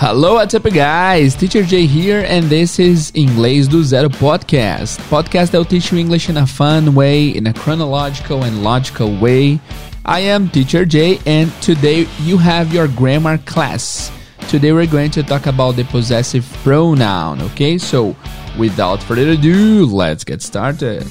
[0.00, 1.34] Hello, what's up, guys?
[1.34, 4.96] Teacher Jay here, and this is Inglês do Zero podcast.
[5.10, 9.14] Podcast that will teach you English in a fun way, in a chronological and logical
[9.18, 9.60] way.
[10.06, 14.10] I am Teacher Jay, and today you have your grammar class.
[14.48, 17.76] Today we're going to talk about the possessive pronoun, okay?
[17.76, 18.16] So,
[18.58, 21.04] without further ado, let's get started.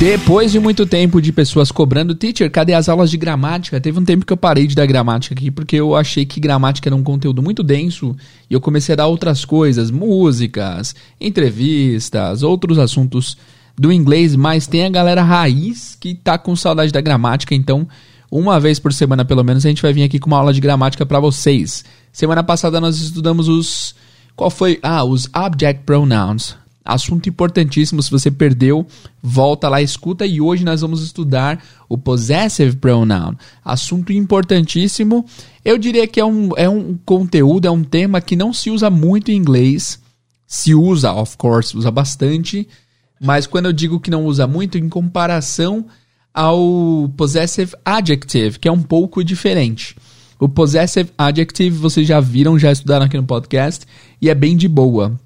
[0.00, 3.78] Depois de muito tempo de pessoas cobrando, teacher, cadê as aulas de gramática?
[3.78, 6.88] Teve um tempo que eu parei de dar gramática aqui porque eu achei que gramática
[6.88, 8.16] era um conteúdo muito denso
[8.48, 13.36] e eu comecei a dar outras coisas, músicas, entrevistas, outros assuntos
[13.78, 17.86] do inglês, mas tem a galera raiz que tá com saudade da gramática, então
[18.30, 20.62] uma vez por semana pelo menos a gente vai vir aqui com uma aula de
[20.62, 21.84] gramática para vocês.
[22.10, 23.94] Semana passada nós estudamos os
[24.34, 24.78] qual foi?
[24.82, 26.56] Ah, os object pronouns.
[26.84, 28.86] Assunto importantíssimo, se você perdeu,
[29.22, 33.34] volta lá, escuta e hoje nós vamos estudar o possessive pronoun.
[33.64, 35.26] Assunto importantíssimo.
[35.64, 38.88] Eu diria que é um, é um conteúdo, é um tema que não se usa
[38.88, 40.00] muito em inglês.
[40.46, 42.66] Se usa, of course, usa bastante.
[43.20, 45.86] Mas quando eu digo que não usa muito, em comparação
[46.32, 49.94] ao possessive adjective, que é um pouco diferente.
[50.38, 53.84] O possessive adjective vocês já viram, já estudaram aqui no podcast
[54.22, 55.20] e é bem de boa.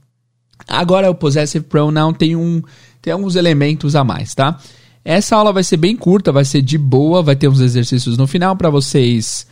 [0.68, 2.62] Agora o possessive pronoun tem um
[3.00, 4.58] tem alguns elementos a mais, tá?
[5.04, 8.26] Essa aula vai ser bem curta, vai ser de boa, vai ter uns exercícios no
[8.26, 9.46] final para vocês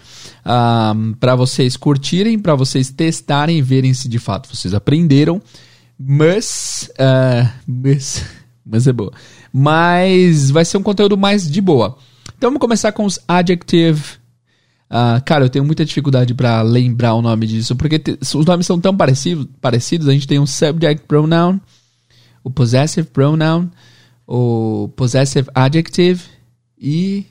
[0.46, 5.40] um, para vocês curtirem, para vocês testarem e verem se de fato vocês aprenderam.
[5.98, 8.24] Mas, uh, mas,
[8.64, 9.12] mas é boa.
[9.52, 11.96] Mas vai ser um conteúdo mais de boa.
[12.36, 14.21] Então vamos começar com os adjective
[14.92, 18.66] Uh, cara, eu tenho muita dificuldade para lembrar o nome disso, porque te, os nomes
[18.66, 20.06] são tão parecido, parecidos.
[20.06, 21.58] A gente tem um subject pronoun,
[22.44, 23.70] o possessive pronoun,
[24.26, 26.22] o possessive adjective
[26.78, 27.24] e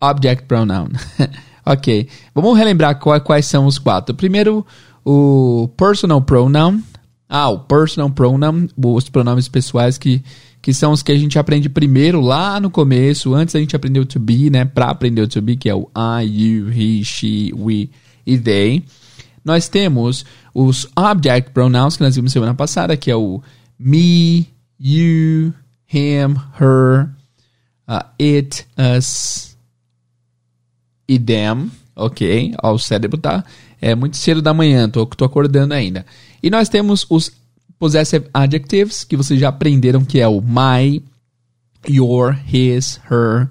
[0.00, 0.88] object pronoun.
[1.64, 4.12] ok, vamos relembrar quais, quais são os quatro.
[4.12, 4.66] Primeiro,
[5.04, 6.82] o personal pronoun.
[7.28, 10.20] Ah, o personal pronoun, os pronomes pessoais que
[10.62, 14.06] que são os que a gente aprende primeiro lá no começo, antes a gente aprendeu
[14.06, 14.64] to be, né?
[14.64, 17.90] Para aprender o to be, que é o I, you, he, she, we
[18.24, 18.84] e they.
[19.44, 20.24] Nós temos
[20.54, 23.42] os object pronouns que nós vimos semana passada, que é o
[23.76, 24.46] me,
[24.78, 25.52] you,
[25.92, 27.08] him, her,
[27.88, 29.56] uh, it, us
[31.08, 32.54] e them, ok?
[32.62, 33.44] Ó, o cérebro tá
[33.80, 36.06] é muito cedo da manhã, tô, tô acordando ainda.
[36.40, 37.32] E nós temos os
[37.82, 41.02] Possessive adjectives, que vocês já aprenderam que é o my,
[41.88, 43.48] your, his, her,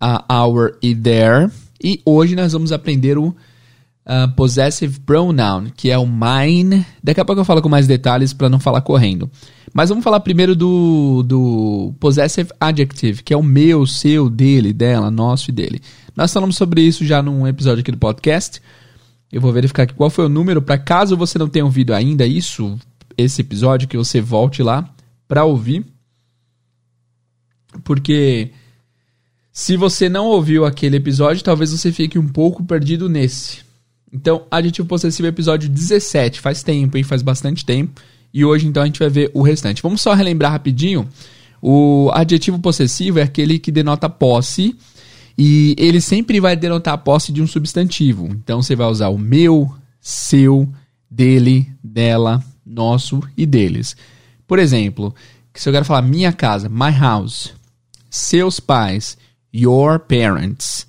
[0.00, 1.50] uh, our e their.
[1.78, 6.86] E hoje nós vamos aprender o uh, possessive pronoun, que é o mine.
[7.02, 9.30] Daqui a pouco eu falo com mais detalhes para não falar correndo.
[9.74, 15.10] Mas vamos falar primeiro do, do possessive adjective, que é o meu, seu, dele, dela,
[15.10, 15.82] nosso e dele.
[16.16, 18.62] Nós falamos sobre isso já num episódio aqui do podcast.
[19.30, 22.26] Eu vou verificar aqui qual foi o número, para caso você não tenha ouvido ainda
[22.26, 22.78] isso,
[23.16, 24.88] esse episódio, que você volte lá
[25.26, 25.84] para ouvir.
[27.82, 28.50] Porque
[29.52, 33.62] se você não ouviu aquele episódio, talvez você fique um pouco perdido nesse.
[34.12, 37.02] Então, adjetivo possessivo episódio 17, faz tempo, hein?
[37.02, 38.00] Faz bastante tempo.
[38.32, 39.82] E hoje então a gente vai ver o restante.
[39.82, 41.08] Vamos só relembrar rapidinho.
[41.62, 44.76] O adjetivo possessivo é aquele que denota posse
[45.38, 48.26] e ele sempre vai denotar a posse de um substantivo.
[48.26, 50.68] Então você vai usar o meu, seu,
[51.10, 53.96] dele, dela, nosso e deles.
[54.46, 55.14] Por exemplo,
[55.54, 57.52] se eu quero falar minha casa, my house,
[58.10, 59.16] seus pais,
[59.52, 60.86] your parents,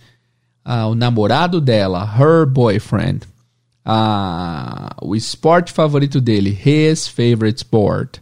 [0.65, 3.21] uh, o namorado dela, her boyfriend,
[3.85, 8.17] uh, o esporte favorito dele, his favorite sport,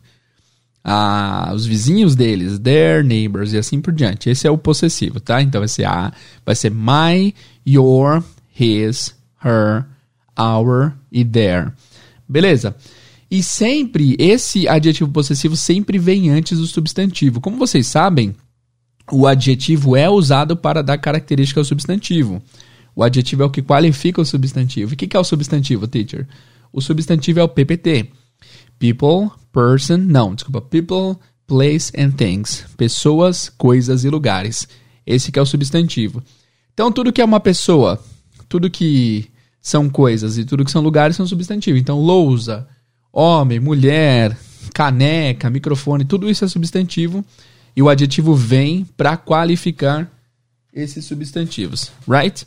[0.86, 4.30] uh, os vizinhos deles, their neighbors e assim por diante.
[4.30, 5.42] Esse é o possessivo, tá?
[5.42, 6.12] Então vai ser a,
[6.46, 7.34] vai ser my,
[7.66, 9.86] your, his, her,
[10.38, 11.72] our e their.
[12.28, 12.76] Beleza?
[13.34, 17.42] E sempre, esse adjetivo possessivo sempre vem antes do substantivo.
[17.42, 18.36] Como vocês sabem,
[19.12, 22.44] o adjetivo é usado para dar característica ao substantivo.
[22.96, 24.92] O adjetivo é o que qualifica o substantivo.
[24.92, 26.28] E o que é o substantivo, teacher?
[26.72, 28.12] O substantivo é o PPT.
[28.78, 32.68] People, person, não, desculpa, people, place and things.
[32.78, 34.68] Pessoas, coisas e lugares.
[35.08, 36.22] Esse que é o substantivo.
[36.72, 38.00] Então, tudo que é uma pessoa,
[38.48, 39.28] tudo que
[39.60, 41.80] são coisas e tudo que são lugares são substantivo.
[41.80, 42.68] Então, lousa,
[43.14, 44.36] homem, mulher,
[44.74, 47.24] caneca, microfone, tudo isso é substantivo
[47.76, 50.12] e o adjetivo vem para qualificar
[50.74, 52.46] esses substantivos, right?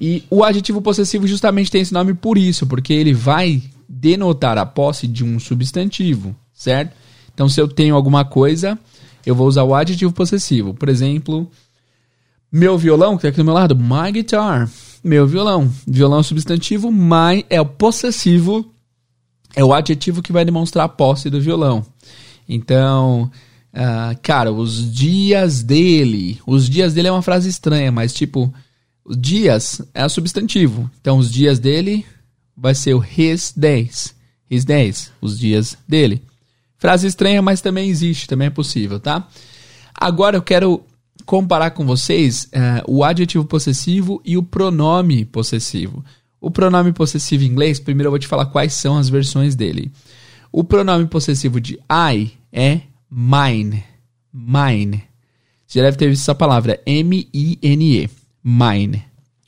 [0.00, 4.64] E o adjetivo possessivo justamente tem esse nome por isso, porque ele vai denotar a
[4.64, 6.94] posse de um substantivo, certo?
[7.32, 8.78] Então, se eu tenho alguma coisa,
[9.26, 10.72] eu vou usar o adjetivo possessivo.
[10.72, 11.50] Por exemplo,
[12.50, 14.70] meu violão, que tá aqui do meu lado, my guitar.
[15.02, 15.70] Meu violão.
[15.86, 18.73] Violão é substantivo, my é o possessivo,
[19.56, 21.84] é o adjetivo que vai demonstrar a posse do violão.
[22.48, 23.30] Então,
[23.72, 26.40] uh, cara, os dias dele.
[26.46, 28.52] Os dias dele é uma frase estranha, mas tipo,
[29.16, 30.90] dias é substantivo.
[31.00, 32.04] Então, os dias dele
[32.56, 34.14] vai ser o his days.
[34.50, 36.22] His days, os dias dele.
[36.76, 39.26] Frase estranha, mas também existe, também é possível, tá?
[39.94, 40.84] Agora eu quero
[41.24, 46.04] comparar com vocês uh, o adjetivo possessivo e o pronome possessivo.
[46.44, 49.90] O pronome possessivo em inglês, primeiro eu vou te falar quais são as versões dele.
[50.52, 53.82] O pronome possessivo de I é mine.
[54.30, 55.04] Mine.
[55.66, 58.10] Você já deve ter visto essa palavra, M-I-N-E.
[58.44, 59.04] Mine.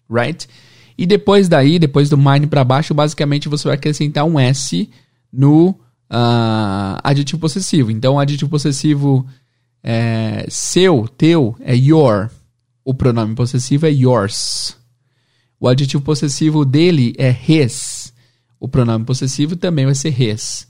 [0.09, 0.49] Right?
[0.97, 4.89] E depois daí, depois do mine para baixo, basicamente você vai acrescentar um S
[5.31, 7.91] no uh, adjetivo possessivo.
[7.91, 9.27] Então, o adjetivo possessivo
[9.83, 12.31] é, seu, teu, é your.
[12.83, 14.86] O pronome possessivo é yours.
[15.59, 18.13] O adjetivo possessivo dele é his.
[18.61, 20.69] O pronome possessivo também vai ser his.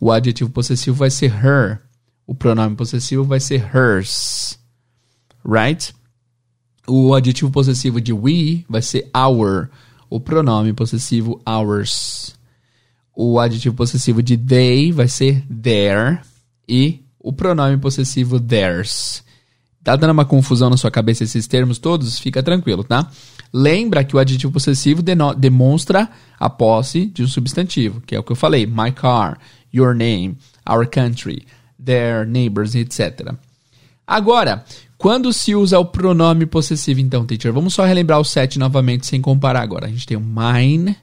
[0.00, 1.80] O adjetivo possessivo vai ser her.
[2.26, 4.58] O pronome possessivo vai ser hers.
[5.44, 5.92] Right?
[6.86, 9.68] O adjetivo possessivo de we vai ser our.
[10.08, 12.36] O pronome possessivo ours.
[13.14, 16.22] O adjetivo possessivo de they vai ser their.
[16.68, 19.22] E o pronome possessivo theirs.
[19.82, 22.18] Tá dando uma confusão na sua cabeça esses termos todos?
[22.18, 23.10] Fica tranquilo, tá?
[23.52, 25.02] Lembra que o adjetivo possessivo
[25.36, 26.08] demonstra
[26.38, 29.38] a posse de um substantivo, que é o que eu falei: my car,
[29.72, 30.36] your name,
[30.68, 31.44] our country,
[31.84, 33.34] their neighbors, etc.
[34.06, 34.64] Agora,
[34.96, 37.52] quando se usa o pronome possessivo, então, teacher?
[37.52, 39.86] Vamos só relembrar o set novamente sem comparar agora.
[39.86, 40.96] A gente tem o mine,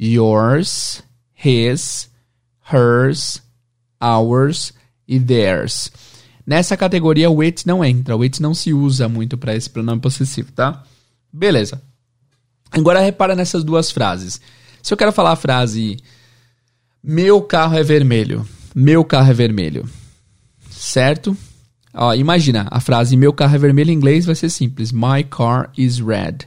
[0.00, 1.02] yours,
[1.44, 2.10] his,
[2.72, 3.42] hers,
[4.00, 4.72] ours
[5.06, 5.92] e theirs.
[6.46, 8.16] Nessa categoria, o it não entra.
[8.16, 10.84] O it não se usa muito para esse pronome possessivo, tá?
[11.36, 11.82] Beleza.
[12.70, 14.40] Agora repara nessas duas frases.
[14.82, 15.98] Se eu quero falar a frase
[17.02, 19.88] meu carro é vermelho, meu carro é vermelho,
[20.70, 21.36] certo?
[21.94, 25.70] Ó, imagina, a frase meu carro é vermelho em inglês vai ser simples, my car
[25.76, 26.38] is red.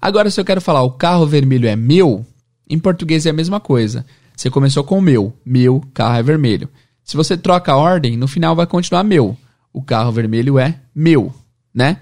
[0.00, 2.24] Agora se eu quero falar o carro vermelho é meu,
[2.70, 4.06] em português é a mesma coisa.
[4.36, 6.68] Você começou com meu, meu carro é vermelho.
[7.02, 9.36] Se você troca a ordem, no final vai continuar meu.
[9.72, 11.34] O carro vermelho é meu,
[11.74, 11.98] né?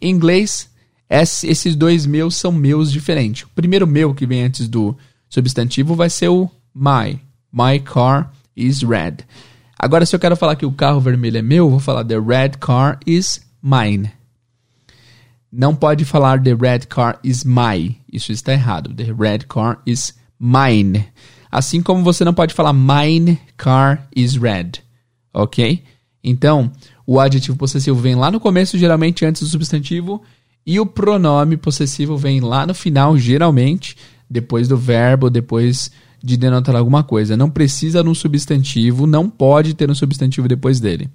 [0.00, 0.68] Em inglês,
[1.22, 3.42] esses dois meus são meus diferentes.
[3.42, 4.96] O primeiro meu que vem antes do
[5.28, 7.20] substantivo vai ser o my.
[7.52, 9.18] My car is red.
[9.78, 12.50] Agora, se eu quero falar que o carro vermelho é meu, vou falar the red
[12.58, 14.10] car is mine.
[15.52, 17.96] Não pode falar the red car is my.
[18.12, 18.92] Isso está errado.
[18.92, 21.06] The red car is mine.
[21.50, 24.72] Assim como você não pode falar mine car is red.
[25.32, 25.84] Ok?
[26.24, 26.72] Então,
[27.06, 30.22] o adjetivo possessivo vem lá no começo, geralmente antes do substantivo,
[30.66, 33.96] e o pronome possessivo vem lá no final, geralmente,
[34.28, 35.90] depois do verbo, depois
[36.22, 37.36] de denotar alguma coisa.
[37.36, 41.10] Não precisa no substantivo, não pode ter um substantivo depois dele.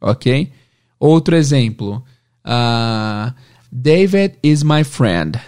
[0.00, 0.52] Ok?
[0.98, 2.04] Outro exemplo.
[2.44, 3.32] Uh,
[3.72, 5.40] David is my friend.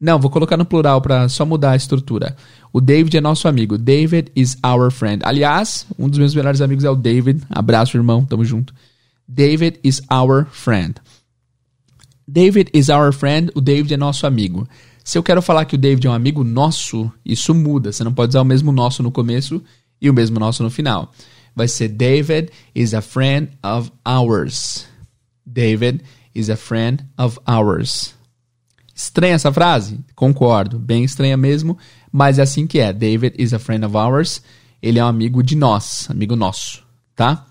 [0.00, 2.36] Não, vou colocar no plural para só mudar a estrutura.
[2.72, 3.78] O David é nosso amigo.
[3.78, 5.22] David is our friend.
[5.24, 7.42] Aliás, um dos meus melhores amigos é o David.
[7.48, 8.24] Abraço, irmão.
[8.24, 8.74] Tamo junto.
[9.26, 10.96] David is our friend.
[12.34, 13.52] David is our friend.
[13.54, 14.68] O David é nosso amigo.
[15.04, 17.92] Se eu quero falar que o David é um amigo nosso, isso muda.
[17.92, 19.62] Você não pode usar o mesmo nosso no começo
[20.02, 21.12] e o mesmo nosso no final.
[21.54, 24.84] Vai ser David is a friend of ours.
[25.46, 26.02] David
[26.34, 28.16] is a friend of ours.
[28.92, 30.00] Estranha essa frase?
[30.16, 31.78] Concordo, bem estranha mesmo,
[32.10, 32.92] mas é assim que é.
[32.92, 34.42] David is a friend of ours.
[34.82, 36.82] Ele é um amigo de nós, amigo nosso,
[37.14, 37.46] tá?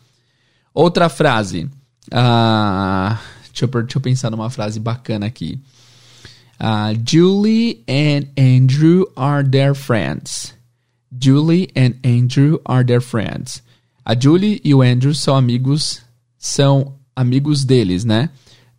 [0.73, 1.69] Outra frase.
[2.11, 3.17] Uh,
[3.53, 5.59] deixa, eu, deixa eu pensar numa frase bacana aqui.
[6.59, 10.53] Uh, Julie and Andrew are their friends.
[11.17, 13.61] Julie and Andrew are their friends.
[14.05, 16.01] A Julie e o Andrew são amigos,
[16.37, 18.29] são amigos deles, né?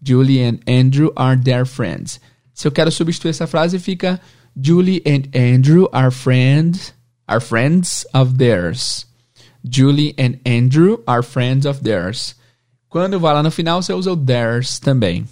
[0.03, 2.21] Julie and Andrew are their friends.
[2.53, 4.21] Se eu quero substituir essa frase, fica
[4.61, 6.93] Julie and Andrew are friends,
[7.27, 9.07] are friends of theirs.
[9.65, 12.35] Julie and Andrew are friends of theirs.
[12.95, 15.27] Quando vai lá no final, você usa o theirs também.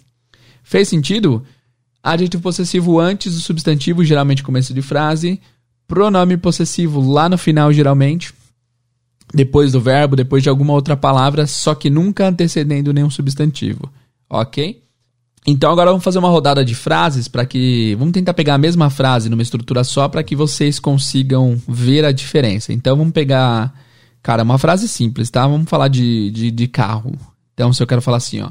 [0.64, 1.45] Fez sentido?
[2.02, 5.40] Adjetivo possessivo antes do substantivo, geralmente começo de frase.
[5.87, 8.35] Pronome possessivo lá no final, geralmente.
[9.33, 13.88] Depois do verbo, depois de alguma outra palavra, só que nunca antecedendo nenhum substantivo.
[14.28, 14.83] Ok?
[15.47, 17.95] Então agora vamos fazer uma rodada de frases para que.
[17.95, 22.11] Vamos tentar pegar a mesma frase numa estrutura só para que vocês consigam ver a
[22.11, 22.73] diferença.
[22.73, 23.73] Então vamos pegar.
[24.21, 25.47] Cara, uma frase simples, tá?
[25.47, 27.16] Vamos falar de, de, de carro.
[27.55, 28.51] Então, se eu quero falar assim, ó,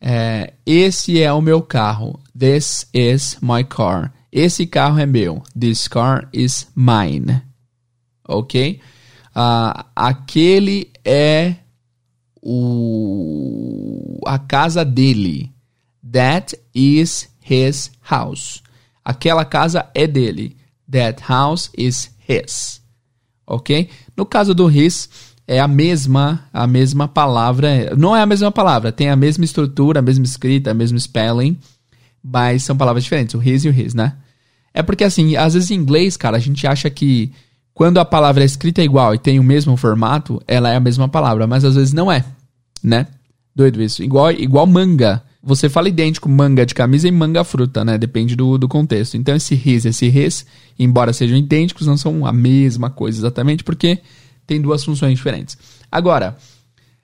[0.00, 2.20] é, esse é o meu carro.
[2.38, 4.12] This is my car.
[4.30, 5.42] Esse carro é meu.
[5.58, 7.42] This car is mine.
[8.28, 8.80] Ok?
[9.34, 11.56] Uh, aquele é
[12.42, 15.52] o, a casa dele.
[16.12, 18.62] That is his house.
[19.04, 20.56] Aquela casa é dele.
[20.90, 22.82] That house is his.
[23.46, 23.88] Ok?
[24.16, 25.08] No caso do his,
[25.46, 27.94] é a mesma, a mesma palavra.
[27.96, 31.56] Não é a mesma palavra, tem a mesma estrutura, a mesma escrita, a mesmo spelling,
[32.22, 34.14] mas são palavras diferentes, o his e o his, né?
[34.74, 37.32] É porque assim, às vezes em inglês, cara, a gente acha que
[37.72, 41.08] quando a palavra é escrita igual e tem o mesmo formato, ela é a mesma
[41.08, 42.24] palavra, mas às vezes não é,
[42.82, 43.06] né?
[43.54, 44.02] Doido isso.
[44.02, 47.96] Igual, igual manga você fala idêntico manga de camisa e manga fruta, né?
[47.96, 49.16] Depende do, do contexto.
[49.16, 50.44] Então, esse ris e esse res,
[50.76, 54.00] embora sejam idênticos, não são a mesma coisa exatamente, porque
[54.46, 55.58] tem duas funções diferentes.
[55.90, 56.36] Agora,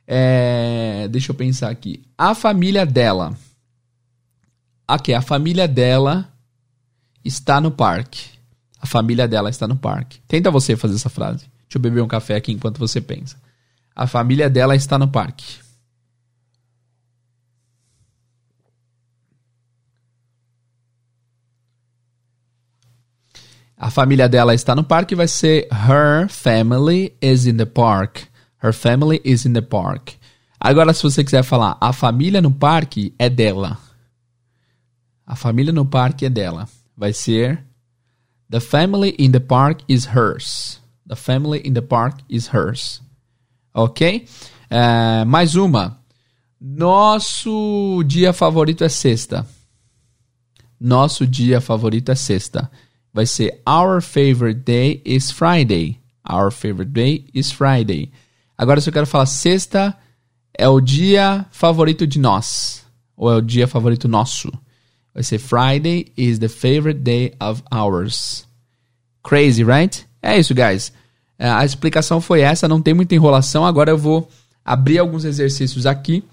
[0.07, 2.03] é, deixa eu pensar aqui.
[2.17, 3.37] A família dela.
[4.87, 6.29] Aqui, a família dela
[7.25, 8.27] está no parque.
[8.81, 10.21] A família dela está no parque.
[10.27, 11.47] Tenta você fazer essa frase.
[11.63, 13.37] Deixa eu beber um café aqui enquanto você pensa.
[13.95, 15.62] A família dela está no parque.
[23.83, 28.29] A família dela está no parque vai ser Her family is in the park.
[28.63, 30.13] Her family is in the park.
[30.61, 33.77] Agora, se você quiser falar a família no parque é dela.
[35.27, 36.69] A família no parque é dela.
[36.97, 37.65] Vai ser
[38.49, 40.81] The family in the park is hers.
[41.09, 43.03] The family in the park is hers.
[43.75, 44.29] Ok?
[44.71, 45.99] Uh, mais uma.
[46.61, 49.45] Nosso dia favorito é sexta.
[50.81, 52.71] Nosso dia favorito é sexta
[53.13, 55.99] vai ser Our favorite day is Friday.
[56.29, 58.11] Our favorite day is Friday.
[58.57, 59.97] Agora, se eu quero falar sexta,
[60.57, 62.85] é o dia favorito de nós.
[63.17, 64.53] Ou é o dia favorito nosso.
[65.15, 68.47] Vai ser Friday is the favorite day of ours.
[69.23, 70.07] Crazy, right?
[70.23, 70.93] É isso, guys.
[71.39, 73.67] É, a explicação foi essa, não tem muita enrolação.
[73.67, 74.29] Agora eu vou
[74.65, 76.25] abrir alguns exercícios aqui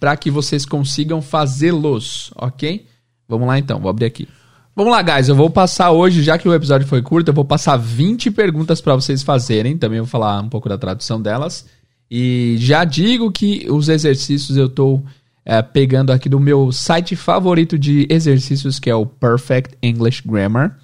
[0.00, 2.86] para que vocês consigam fazê-los, ok?
[3.28, 4.28] Vamos lá então, vou abrir aqui.
[4.76, 5.28] Vamos lá, guys.
[5.28, 8.80] Eu vou passar hoje, já que o episódio foi curto, eu vou passar 20 perguntas
[8.80, 9.78] para vocês fazerem.
[9.78, 11.64] Também vou falar um pouco da tradução delas.
[12.10, 15.04] E já digo que os exercícios eu estou
[15.44, 20.76] é, pegando aqui do meu site favorito de exercícios, que é o Perfect English Grammar.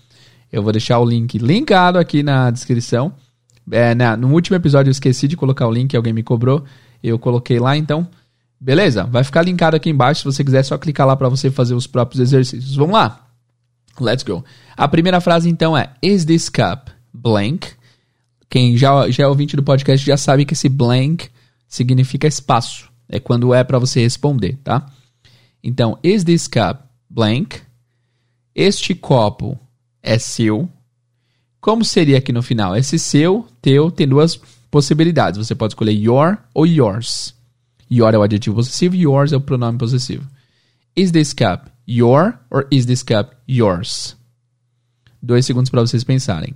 [0.53, 3.13] Eu vou deixar o link linkado aqui na descrição.
[3.73, 6.65] É, na, no último episódio eu esqueci de colocar o link, alguém me cobrou.
[7.03, 8.07] Eu coloquei lá, então.
[8.61, 9.03] Beleza?
[9.03, 10.21] Vai ficar linkado aqui embaixo.
[10.21, 12.77] Se você quiser, é só clicar lá para você fazer os próprios exercícios.
[12.77, 13.30] Vamos lá!
[13.99, 14.45] Let's go.
[14.77, 17.69] A primeira frase então é: Is this cup blank?
[18.49, 21.29] Quem já, já é ouvinte do podcast já sabe que esse blank
[21.69, 22.91] significa espaço.
[23.09, 24.87] É quando é para você responder, tá?
[25.63, 27.61] Então, is this cup blank?
[28.55, 29.59] Este copo
[30.03, 30.69] é seu.
[31.61, 32.77] Como seria aqui no final?
[32.77, 35.39] Esse seu, teu, tem duas possibilidades.
[35.39, 37.35] Você pode escolher your ou yours.
[37.91, 40.27] Your é o adjetivo possessivo, yours é o pronome possessivo.
[40.97, 44.17] Is this cup your or is this cup yours?
[45.21, 46.55] Dois segundos para vocês pensarem.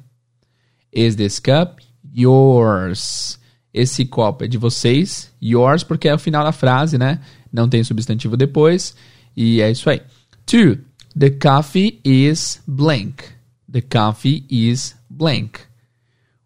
[0.92, 1.80] Is this cup
[2.14, 3.38] yours?
[3.72, 5.32] Esse copo é de vocês.
[5.42, 7.20] Yours, porque é o final da frase, né?
[7.52, 8.94] Não tem substantivo depois.
[9.36, 10.00] E é isso aí.
[10.46, 10.78] Two.
[11.18, 13.24] The coffee is blank.
[13.70, 15.60] The coffee is blank.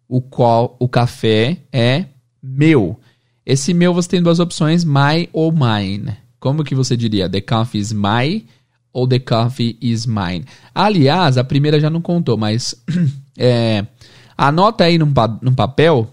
[0.07, 2.05] O, qual, o café é
[2.41, 2.99] meu.
[3.45, 6.17] Esse meu você tem duas opções, my ou mine.
[6.39, 7.29] Como que você diria?
[7.29, 8.45] The coffee is my
[8.91, 10.45] ou The Coffee is Mine.
[10.73, 12.75] Aliás, a primeira já não contou, mas
[13.37, 13.85] é,
[14.37, 16.11] anota aí num, num papel.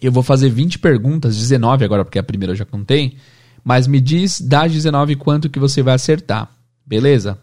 [0.00, 3.16] Eu vou fazer 20 perguntas, 19 agora, porque a primeira eu já contei.
[3.62, 6.48] Mas me diz das 19 quanto que você vai acertar.
[6.86, 7.38] Beleza?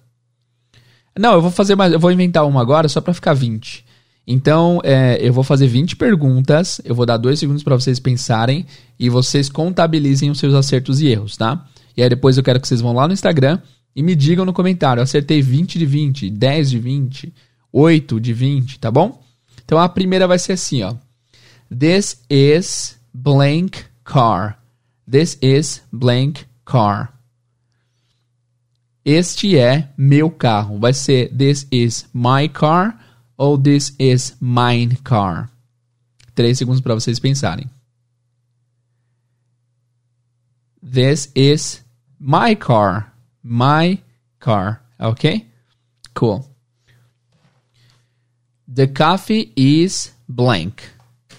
[1.18, 1.94] Não, eu vou fazer mais.
[1.94, 3.86] Eu vou inventar uma agora só para ficar 20.
[4.26, 6.82] Então, é, eu vou fazer 20 perguntas.
[6.84, 8.66] Eu vou dar dois segundos para vocês pensarem.
[9.00, 11.64] E vocês contabilizem os seus acertos e erros, tá?
[11.96, 13.60] E aí depois eu quero que vocês vão lá no Instagram
[13.98, 17.34] e me digam no comentário, acertei 20 de 20, 10 de 20,
[17.74, 19.24] 8 de 20, tá bom?
[19.66, 20.96] Então a primeira vai ser assim, ó.
[21.68, 24.62] This is blank car.
[25.10, 27.12] This is blank car.
[29.04, 30.78] Este é meu carro.
[30.78, 33.00] Vai ser this is my car
[33.36, 35.50] ou this is mine car.
[36.36, 37.68] Três segundos para vocês pensarem.
[40.84, 41.84] This is
[42.20, 43.17] my car
[43.48, 44.00] my
[44.40, 44.82] car.
[45.00, 45.46] Okay?
[46.14, 46.46] Cool.
[48.68, 50.90] The coffee is blank.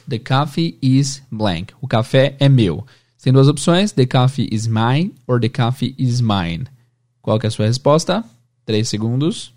[0.07, 1.75] The coffee is blank.
[1.83, 2.87] O café é meu.
[3.23, 6.67] Tem duas opções: the coffee is mine or the coffee is mine.
[7.21, 8.25] Qual é a sua resposta?
[8.65, 9.53] Três segundos.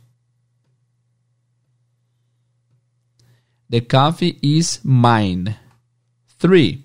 [3.70, 5.56] The coffee is mine.
[6.38, 6.84] Three.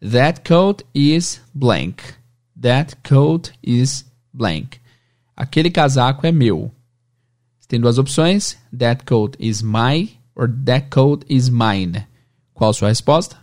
[0.00, 2.14] That coat is blank.
[2.58, 4.80] That coat is blank.
[5.36, 6.72] Aquele casaco é meu.
[7.68, 12.06] Tem duas opções: That coat is my or That coat is mine.
[12.54, 13.36] Qual a sua resposta?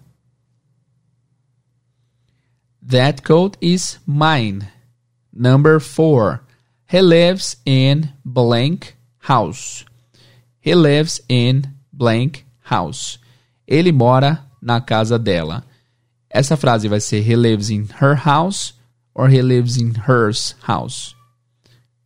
[2.81, 4.67] That coat is mine.
[5.31, 6.41] Number four.
[6.85, 9.85] He lives in blank house.
[10.59, 13.17] He lives in blank house.
[13.67, 15.65] Ele mora na casa dela.
[16.29, 18.73] Essa frase vai ser he lives in her house
[19.13, 21.15] or he lives in hers house.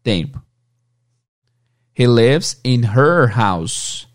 [0.07, 0.41] Tempo.
[1.93, 4.07] He lives in her house.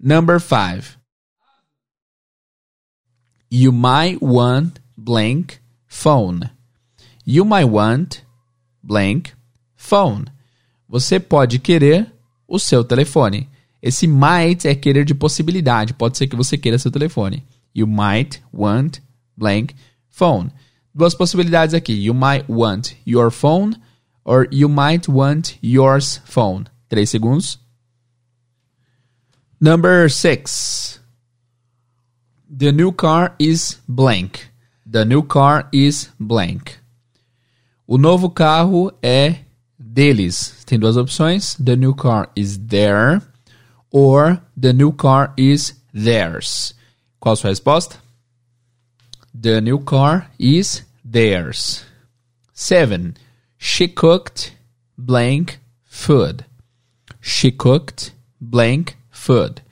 [0.00, 0.98] Number five.
[3.48, 6.50] You might want blank phone.
[7.24, 8.24] You might want
[8.82, 9.34] blank
[9.76, 10.24] phone.
[10.88, 12.12] Você pode querer
[12.48, 13.48] o seu telefone.
[13.80, 15.94] Esse might é querer de possibilidade.
[15.94, 17.44] Pode ser que você queira seu telefone.
[17.72, 18.98] You might want
[19.36, 19.76] blank
[20.10, 20.50] phone.
[20.92, 21.92] Duas possibilidades aqui.
[21.92, 23.76] You might want your phone
[24.24, 26.68] or you might want yours phone.
[26.90, 27.58] Três segundos.
[29.60, 31.00] Number six.
[32.48, 34.50] The new car is blank.
[34.86, 36.78] The new car is blank.
[37.86, 39.40] O novo carro é
[39.78, 40.64] deles.
[40.64, 41.56] Tem duas opções.
[41.56, 43.20] The new car is there
[43.90, 46.74] or the new car is theirs.
[47.20, 47.96] Qual a sua resposta?
[49.32, 51.84] The new car is theirs.
[52.52, 53.14] 7.
[53.66, 54.54] She cooked
[54.98, 56.44] blank food.
[57.22, 59.62] She cooked blank food.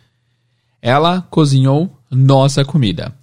[0.83, 3.15] Ela cozinhou nossa comida.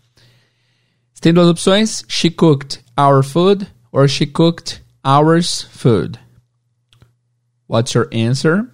[1.20, 6.20] Tem duas opções: she cooked our food or she cooked ours food.
[7.66, 8.72] What's your answer?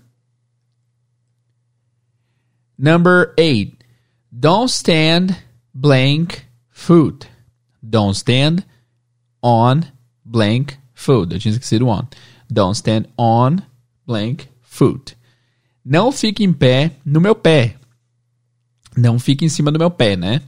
[2.77, 3.81] Number eight.
[4.37, 5.37] Don't stand
[5.73, 7.25] blank food.
[7.81, 8.65] Don't stand
[9.41, 9.87] on
[10.25, 11.33] blank food.
[11.33, 12.07] Eu tinha esquecido on.
[12.49, 13.57] Don't stand on
[14.07, 15.15] blank foot.
[15.83, 17.75] Não fique em pé no meu pé.
[18.97, 20.41] Não fique em cima do meu pé, né?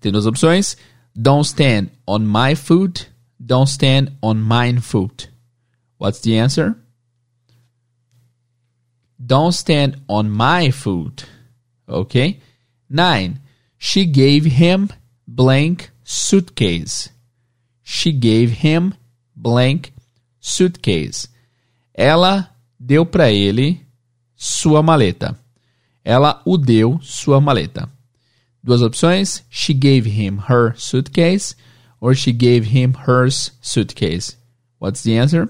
[0.00, 0.76] Tem duas opções.
[1.14, 3.10] Don't stand on my foot.
[3.38, 5.28] Don't stand on mine foot.
[5.98, 6.76] What's the answer?
[9.18, 11.26] Don't stand on my foot.
[11.88, 12.40] Okay?
[12.88, 13.40] Nine.
[13.78, 14.88] She gave him
[15.26, 17.10] blank suitcase.
[17.82, 18.94] She gave him
[19.46, 19.92] blank
[20.40, 21.28] suitcase.
[21.94, 23.80] Ela deu para ele
[24.34, 25.38] sua maleta.
[26.04, 27.88] Ela o deu sua maleta.
[28.60, 31.54] Duas opções: she gave him her suitcase
[32.00, 34.36] or she gave him hers suitcase.
[34.80, 35.48] What's the answer?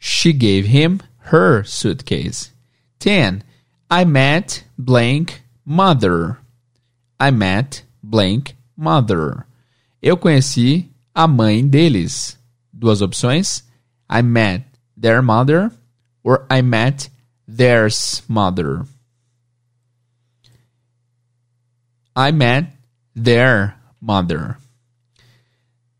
[0.00, 0.98] She gave him
[1.30, 2.50] her suitcase.
[2.98, 3.44] 10.
[3.88, 6.38] I met blank mother.
[7.18, 9.46] I met blank mother.
[10.02, 12.38] Eu conheci a mãe deles.
[12.72, 13.64] Duas opções:
[14.08, 14.64] I met
[14.96, 15.72] their mother
[16.22, 17.10] or I met
[17.48, 18.86] theirs mother.
[22.14, 22.72] I met
[23.16, 24.58] their mother.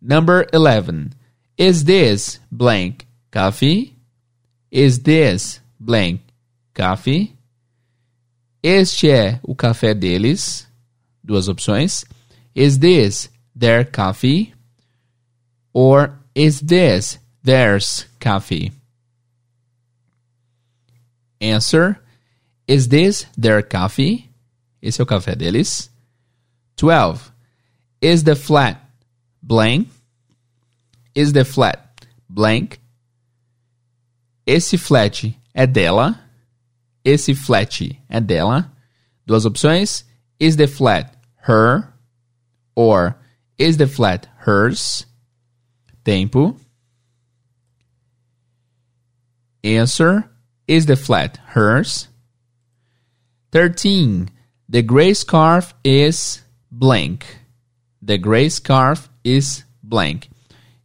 [0.00, 1.14] Number 11.
[1.56, 3.96] Is this blank coffee?
[4.70, 6.20] Is this blank
[6.74, 7.34] coffee?
[8.62, 10.66] Este é o café deles.
[11.24, 12.04] Duas opções.
[12.54, 14.54] Is this their coffee?
[15.72, 18.72] Or is this theirs coffee?
[21.40, 22.00] Answer.
[22.66, 24.28] Is this their coffee?
[24.82, 25.88] Esse é o café deles.
[26.76, 27.32] 12.
[28.00, 28.78] Is the flat
[29.42, 29.88] blank?
[31.14, 32.78] Is the flat blank?
[34.46, 36.20] Esse flat é dela.
[37.04, 38.72] Esse flat é dela.
[39.26, 40.04] Duas opções.
[40.38, 41.92] Is the flat her?
[42.76, 43.16] Or
[43.58, 45.06] is the flat hers?
[46.08, 46.56] Tempo.
[49.62, 50.30] Answer.
[50.66, 52.08] Is the flat hers?
[53.52, 54.30] 13.
[54.70, 56.40] The gray scarf is
[56.72, 57.26] blank.
[58.00, 60.30] The gray scarf is blank.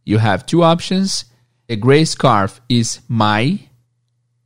[0.04, 1.24] You have two options.
[1.68, 3.60] The gray scarf is my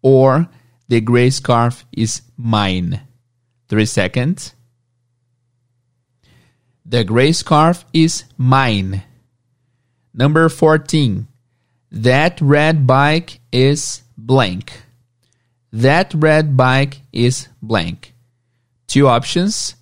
[0.01, 0.49] or
[0.87, 3.01] the gray scarf is mine.
[3.69, 4.55] Three seconds.
[6.87, 9.03] The gray scarf is mine.
[10.18, 11.28] Number 14.
[11.92, 14.83] That red bike is blank.
[15.72, 18.14] That red bike is blank.
[18.88, 19.76] Two options.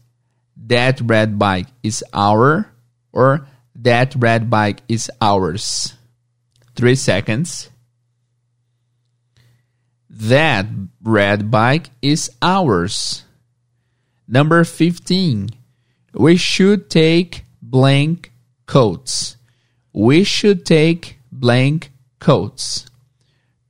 [0.69, 2.69] that red bike is our
[3.13, 3.47] or
[3.77, 5.95] that red bike is ours.
[6.75, 7.71] Three seconds.
[10.11, 10.67] That
[11.03, 13.25] red bike is ours.
[14.27, 15.51] Number 15.
[16.15, 18.33] We should take blank
[18.67, 19.36] coats.
[19.97, 22.85] We should take blank coats.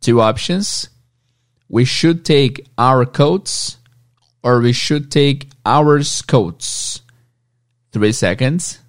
[0.01, 0.91] Two options.
[1.69, 3.79] We should take our coats
[4.43, 7.01] or we should take our coats.
[7.93, 8.81] Three seconds.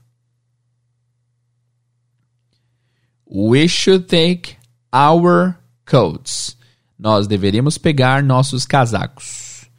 [3.28, 4.58] We should take
[4.91, 6.58] our coats.
[6.97, 9.69] Nós deveríamos pegar nossos casacos.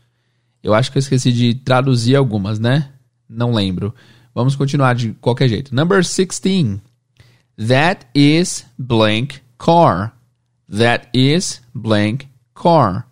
[0.63, 2.93] Eu acho que eu esqueci de traduzir algumas, né?
[3.29, 3.93] Não lembro.
[4.33, 5.75] Vamos continuar de qualquer jeito.
[5.75, 6.87] Number 16.
[7.59, 10.13] That is blank car.
[10.69, 13.07] That is blank car.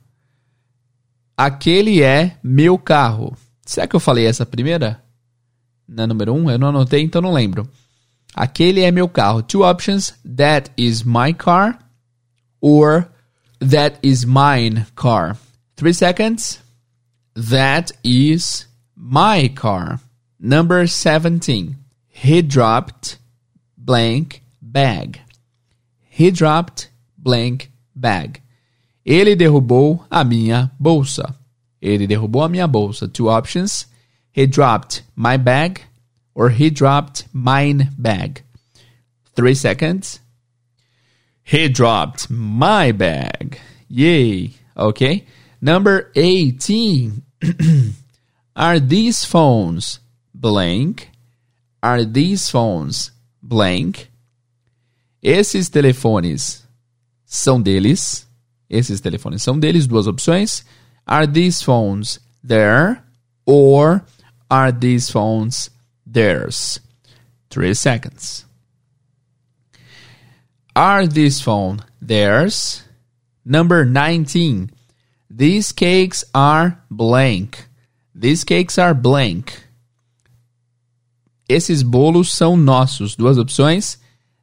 [1.37, 3.37] Aquele é meu carro.
[3.65, 5.03] Será que eu falei essa primeira?
[5.89, 6.37] Na número 1?
[6.37, 6.51] Um?
[6.51, 7.69] Eu não anotei, então não lembro.
[8.35, 9.43] Aquele é meu carro.
[9.43, 10.15] Two options.
[10.25, 11.79] That is my car.
[12.61, 13.09] Or
[13.59, 15.37] that is mine car.
[15.75, 16.61] Three seconds.
[17.35, 20.01] That is my car.
[20.39, 21.77] Number 17.
[22.09, 23.19] He dropped
[23.87, 25.21] blank bag.
[26.11, 28.43] He dropped blank bag.
[29.07, 31.37] Ele derrubou a minha bolsa.
[31.81, 33.07] Ele derrubou a minha bolsa.
[33.13, 33.87] Two options.
[34.33, 35.83] He dropped my bag
[36.35, 38.43] or he dropped mine bag.
[39.37, 40.19] Three seconds.
[41.45, 43.61] He dropped my bag.
[43.89, 44.55] Yay.
[44.77, 45.25] Okay.
[45.61, 47.23] Number 18.
[48.57, 50.01] Are these phones
[50.35, 51.11] blank?
[51.83, 53.13] Are these phones
[53.47, 54.09] blank?
[55.23, 56.65] Esses telefones
[57.25, 58.27] são deles.
[58.69, 59.87] Esses telefones são deles.
[59.87, 60.65] Duas opções.
[61.07, 63.03] Are these phones there?
[63.45, 64.05] Or
[64.51, 65.71] are these phones
[66.05, 66.81] theirs?
[67.49, 68.45] Three seconds.
[70.75, 72.83] Are these phones theirs?
[73.45, 74.71] Number 19.
[75.31, 77.67] These cakes are blank.
[78.15, 79.66] These cakes are blank.
[81.49, 83.17] Esses bolos são nossos.
[83.17, 83.99] Duas opções.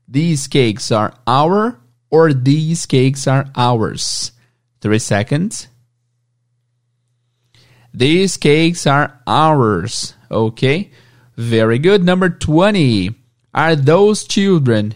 [0.07, 4.31] These cakes are our or these cakes are ours.
[4.79, 5.67] Three seconds.
[7.93, 10.13] These cakes are ours.
[10.29, 10.91] Okay.
[11.35, 12.03] Very good.
[12.03, 13.15] Number 20.
[13.53, 14.95] Are those children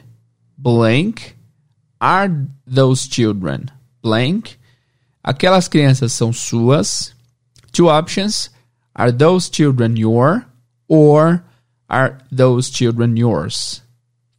[0.58, 1.36] blank?
[2.00, 4.58] Are those children blank?
[5.26, 7.14] Aquelas crianças são suas.
[7.72, 8.50] Two options.
[8.96, 10.46] Are those children your
[10.88, 11.44] or
[11.90, 13.82] are those children yours?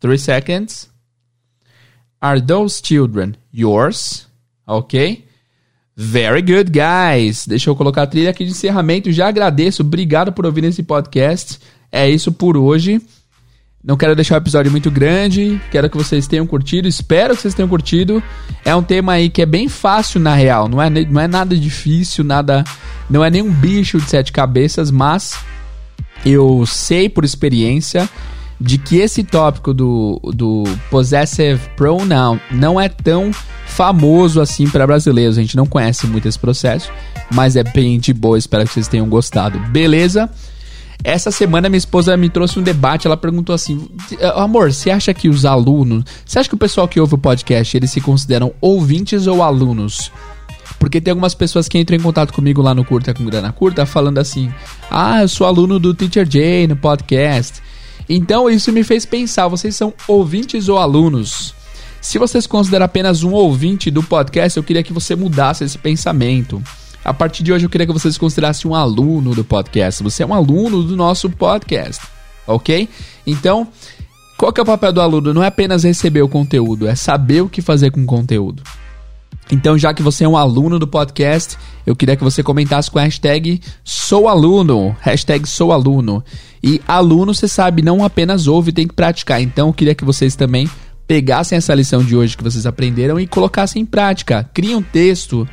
[0.01, 0.89] Three seconds.
[2.21, 4.27] Are those children yours?
[4.67, 5.25] Ok?
[5.97, 7.47] Very good, guys.
[7.47, 9.11] Deixa eu colocar a trilha aqui de encerramento.
[9.11, 9.83] Já agradeço.
[9.83, 11.59] Obrigado por ouvir esse podcast.
[11.91, 13.01] É isso por hoje.
[13.83, 15.61] Não quero deixar o episódio muito grande.
[15.71, 16.87] Quero que vocês tenham curtido.
[16.87, 18.23] Espero que vocês tenham curtido.
[18.65, 20.69] É um tema aí que é bem fácil na real.
[20.69, 22.65] Não é, não é nada difícil, nada.
[23.09, 25.39] Não é nenhum bicho de sete cabeças, mas
[26.25, 28.09] eu sei por experiência
[28.61, 33.31] de que esse tópico do, do possessive pronoun não é tão
[33.67, 35.39] famoso assim para brasileiros.
[35.39, 36.91] A gente não conhece muito esse processo,
[37.33, 38.37] mas é bem de boa.
[38.37, 39.59] Espero que vocês tenham gostado.
[39.71, 40.29] Beleza?
[41.05, 43.89] Essa semana minha esposa me trouxe um debate, ela perguntou assim:
[44.35, 47.77] "Amor, você acha que os alunos, você acha que o pessoal que ouve o podcast,
[47.77, 50.11] eles se consideram ouvintes ou alunos?"
[50.79, 53.85] Porque tem algumas pessoas que entram em contato comigo lá no Curta com Grana Curta
[53.85, 54.53] falando assim:
[54.91, 57.61] "Ah, eu sou aluno do Teacher Jay no podcast".
[58.09, 61.55] Então isso me fez pensar, vocês são ouvintes ou alunos?
[62.01, 66.63] Se vocês consideram apenas um ouvinte do podcast, eu queria que você mudasse esse pensamento.
[67.05, 70.03] A partir de hoje eu queria que vocês considerassem um aluno do podcast.
[70.03, 72.03] Você é um aluno do nosso podcast,
[72.47, 72.89] ok?
[73.27, 73.69] Então,
[74.37, 75.35] qual que é o papel do aluno?
[75.35, 78.63] Não é apenas receber o conteúdo, é saber o que fazer com o conteúdo.
[79.51, 81.57] Então, já que você é um aluno do podcast,
[81.87, 86.23] eu queria que você comentasse com a hashtag sou aluno, hashtag sou aluno.
[86.63, 89.41] E aluno, você sabe, não apenas ouve, tem que praticar.
[89.41, 90.69] Então, eu queria que vocês também
[91.07, 94.49] pegassem essa lição de hoje que vocês aprenderam e colocassem em prática.
[94.53, 95.49] Crie um texto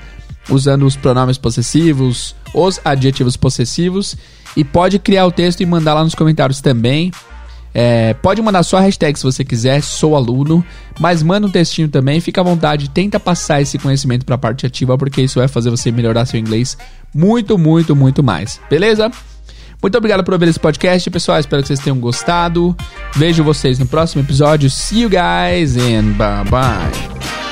[0.50, 4.16] usando os pronomes possessivos, os adjetivos possessivos
[4.56, 7.12] e pode criar o texto e mandar lá nos comentários também.
[7.78, 10.66] É, pode mandar só a hashtag se você quiser, sou aluno,
[10.98, 14.66] mas manda um textinho também, fica à vontade, tenta passar esse conhecimento para a parte
[14.66, 16.78] ativa, porque isso vai fazer você melhorar seu inglês
[17.14, 18.62] muito, muito, muito mais.
[18.70, 19.12] Beleza?
[19.82, 21.38] Muito obrigado por ouvir esse podcast, pessoal.
[21.38, 22.76] Espero que vocês tenham gostado.
[23.14, 24.70] Vejo vocês no próximo episódio.
[24.70, 27.45] See you guys and bye bye.